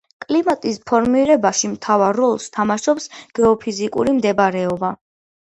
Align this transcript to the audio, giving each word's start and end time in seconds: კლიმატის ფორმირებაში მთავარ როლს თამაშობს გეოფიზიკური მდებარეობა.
კლიმატის 0.23 0.77
ფორმირებაში 0.91 1.69
მთავარ 1.73 2.19
როლს 2.21 2.49
თამაშობს 2.57 3.07
გეოფიზიკური 3.41 4.19
მდებარეობა. 4.19 4.93